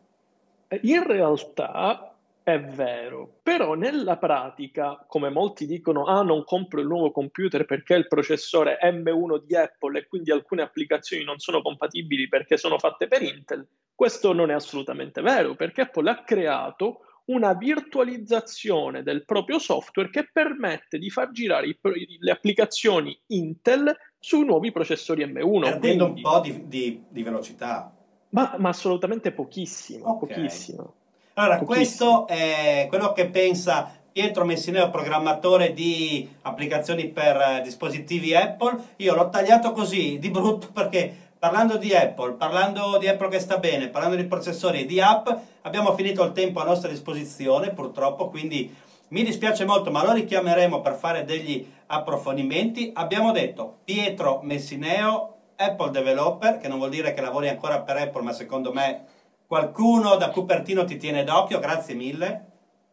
In 0.81 1.03
realtà 1.05 2.15
è 2.43 2.59
vero, 2.59 3.39
però 3.43 3.73
nella 3.73 4.17
pratica, 4.17 5.03
come 5.07 5.29
molti 5.29 5.65
dicono, 5.65 6.05
ah 6.05 6.21
non 6.21 6.43
compro 6.43 6.79
il 6.79 6.87
nuovo 6.87 7.11
computer 7.11 7.65
perché 7.65 7.95
il 7.95 8.07
processore 8.07 8.77
M1 8.83 9.43
di 9.45 9.55
Apple 9.55 9.99
e 9.99 10.07
quindi 10.07 10.31
alcune 10.31 10.61
applicazioni 10.61 11.23
non 11.23 11.39
sono 11.39 11.61
compatibili 11.61 12.27
perché 12.27 12.57
sono 12.57 12.77
fatte 12.77 13.07
per 13.07 13.21
Intel, 13.21 13.67
questo 13.93 14.33
non 14.33 14.49
è 14.49 14.53
assolutamente 14.53 15.21
vero, 15.21 15.55
perché 15.55 15.81
Apple 15.81 16.09
ha 16.09 16.23
creato 16.23 17.01
una 17.25 17.53
virtualizzazione 17.53 19.03
del 19.03 19.25
proprio 19.25 19.59
software 19.59 20.09
che 20.09 20.29
permette 20.31 20.97
di 20.97 21.09
far 21.09 21.31
girare 21.31 21.67
i, 21.67 21.77
le 22.19 22.31
applicazioni 22.31 23.19
Intel 23.27 23.95
sui 24.17 24.45
nuovi 24.45 24.71
processori 24.71 25.25
M1. 25.25 25.61
Perdendo 25.61 26.05
quindi... 26.05 26.23
un 26.23 26.31
po' 26.31 26.39
di, 26.39 26.67
di, 26.67 27.03
di 27.07 27.23
velocità. 27.23 27.93
Ma, 28.29 28.55
ma, 28.57 28.69
assolutamente 28.69 29.31
pochissimo, 29.31 30.11
okay. 30.11 30.35
pochissimo. 30.35 30.93
Allora, 31.33 31.57
pochissimo. 31.57 32.25
questo 32.25 32.27
è 32.27 32.85
quello 32.89 33.11
che 33.13 33.27
pensa 33.27 33.91
Pietro 34.11 34.45
Messineo, 34.45 34.89
programmatore 34.89 35.73
di 35.73 36.27
applicazioni 36.41 37.07
per 37.07 37.35
eh, 37.35 37.61
dispositivi 37.61 38.35
Apple. 38.35 38.77
Io 38.97 39.15
l'ho 39.15 39.29
tagliato 39.29 39.71
così 39.71 40.19
di 40.19 40.29
brutto 40.29 40.69
perché 40.73 41.27
parlando 41.39 41.77
di 41.77 41.93
Apple, 41.93 42.33
parlando 42.33 42.97
di 42.97 43.07
Apple 43.07 43.29
che 43.29 43.39
sta 43.39 43.57
bene, 43.57 43.87
parlando 43.87 44.17
di 44.17 44.25
processori 44.25 44.81
e 44.81 44.85
di 44.85 44.99
app, 44.99 45.29
abbiamo 45.61 45.95
finito 45.95 46.23
il 46.23 46.33
tempo 46.33 46.59
a 46.59 46.65
nostra 46.65 46.89
disposizione 46.89 47.71
purtroppo, 47.71 48.29
quindi 48.29 48.75
mi 49.09 49.23
dispiace 49.23 49.65
molto, 49.65 49.89
ma 49.89 50.03
lo 50.03 50.11
richiameremo 50.13 50.81
per 50.81 50.95
fare 50.95 51.23
degli 51.23 51.65
approfondimenti. 51.87 52.91
Abbiamo 52.93 53.31
detto 53.31 53.77
Pietro 53.83 54.41
Messineo, 54.43 55.37
Apple 55.59 55.91
Developer, 55.91 56.57
che 56.57 56.69
non 56.69 56.77
vuol 56.77 56.89
dire 56.89 57.13
che 57.13 57.19
lavori 57.19 57.49
ancora 57.49 57.81
per 57.81 57.97
Apple, 57.97 58.21
ma 58.21 58.31
secondo 58.31 58.71
me 58.71 59.05
qualcuno 59.45 60.15
da 60.15 60.29
Cupertino 60.29 60.85
ti 60.85 60.95
tiene 60.95 61.25
d'occhio, 61.25 61.59
grazie 61.59 61.95
mille. 61.95 62.45